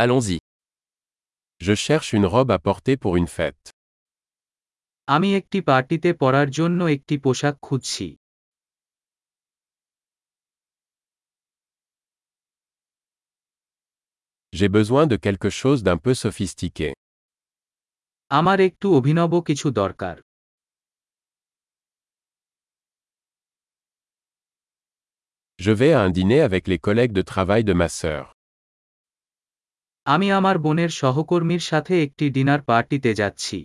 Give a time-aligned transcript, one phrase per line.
[0.00, 0.38] Allons-y.
[1.60, 3.64] Je cherche une robe à porter pour une fête.
[5.08, 8.06] আমি একটি পার্টিতে পরার জন্য একটি পোশাক খুঁজছি
[14.52, 16.88] J'ai besoin de quelque chose d'un peu sophistiqué.
[18.38, 20.16] আমার একটু অভিনব কিছু দরকার
[25.58, 28.24] Je vais à un dîner avec les collègues de travail de ma sœur.
[30.14, 33.58] আমি আমার বোনের সহকর্মীর সাথে একটি ডিনার পার্টিতে যাচ্ছি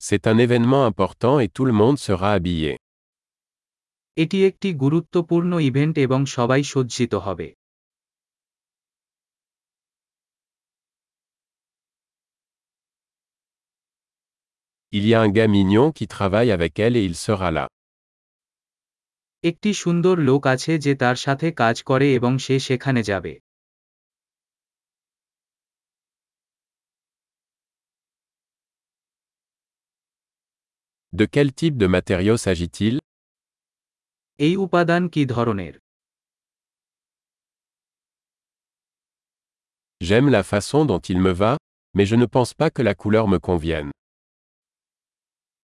[0.00, 2.72] C'est un événement important et tout le monde sera habillé.
[4.16, 7.48] এটি একটি গুরুত্বপূর্ণ ইভেন্ট এবং সবাই সজ্জিত হবে
[14.92, 17.66] Il y a un gars mignon qui travaille avec elle et il sera là.
[19.43, 23.33] একটি সুন্দর লোক আছে যে তার সাথে কাজ করে এবং সে সেখানে যাবে
[31.13, 32.95] De quel type de matériau s'agit-il
[34.39, 35.73] এই উপাদান কি ধরনের
[40.01, 41.53] J'aime la façon dont il me va,
[41.95, 43.89] mais je ne pense pas que la couleur me convienne.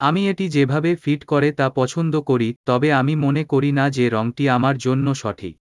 [0.01, 4.45] আমি এটি যেভাবে ফিট করে তা পছন্দ করি তবে আমি মনে করি না যে রংটি
[4.57, 5.57] আমার জন্য সঠিক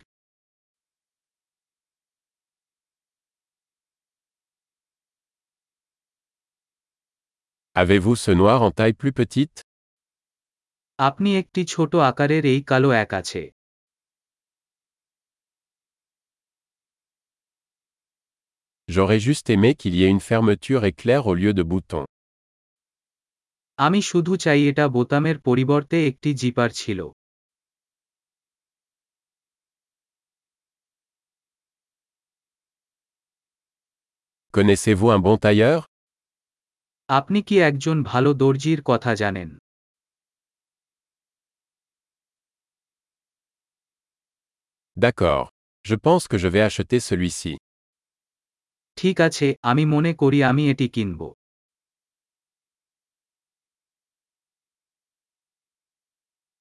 [7.76, 9.58] Avez-vous ce noir en taille plus petite
[11.00, 13.42] আপনি একটি ছোট আকারের এই কালো এক আছে
[18.90, 22.06] J'aurais juste aimé qu'il y ait une fermeture éclair au lieu de boutons.
[23.80, 27.00] আমি শুধু চাই এটা বোতামের পরিবর্তে একটি জিপার ছিল
[34.54, 35.80] Connaissez-vous un bon tailleur
[37.10, 39.50] আপনি কি একজন ভালো দর্জির কথা জানেন
[44.98, 45.44] D'accord.
[45.86, 47.54] Je pense que je vais acheter celui-ci.
[48.98, 51.22] ঠিক আছে আমি মনে করি আমি এটি কিনব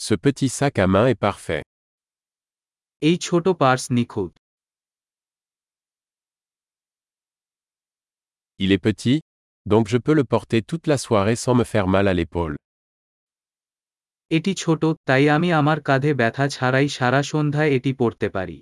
[0.00, 1.62] Ce petit sac à main est parfait.
[3.08, 4.32] এই ছোট পার্স নিখুঁত
[8.60, 9.18] Il est petit,
[9.66, 12.56] donc je peux le porter toute la soirée sans me faire mal à l'épaule.
[14.30, 18.58] এটি ছোট তাই আমি আমার কাঁধে ব্যথা ছাড়াই সারা সন্ধ্যায় এটি পরতে পারি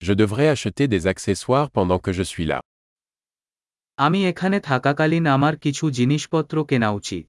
[0.00, 2.58] Je devrais acheter des accessoires pendant que je suis là.
[3.97, 7.25] আমি এখানে থাকাকালীন আমার কিছু জিনিসপত্র কেনা উচিত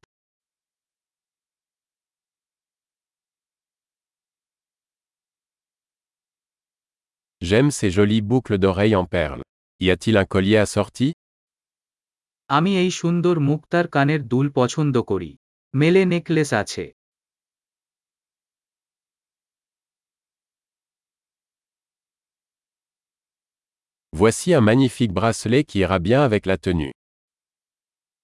[7.43, 9.45] J'aime ces jolies boucles d'oreilles en perles.
[9.81, 11.09] Y a-t-il un collier assorti
[12.51, 15.31] আমি এই সুন্দর মুক্তার কানের দুল পছন্দ করি
[15.75, 16.85] মেলে নেকলেস আছে
[24.18, 26.94] Voici un magnifique bracelet qui ira bien avec la tenue.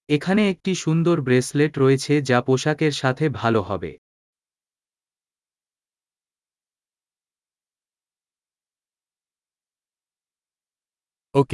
[0.08, 3.92] এখানে একটি সুন্দর ব্রেসলেট রয়েছে যা পোশাকের সাথে ভালো হবে
[11.34, 11.52] Ok.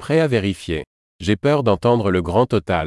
[0.00, 0.80] Prêt à vérifier.
[1.20, 2.86] J'ai peur d'entendre le grand total.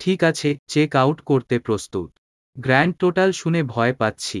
[0.00, 2.10] ঠিক আছে চেক আউট করতে প্রস্তুত
[2.56, 4.40] গ্র্যান্ড টোটাল শুনে ভয় পাচ্ছি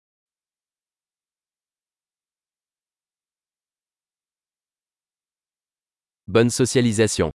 [6.31, 7.33] Bonne socialisation.